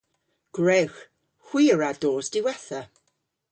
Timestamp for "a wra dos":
1.73-2.27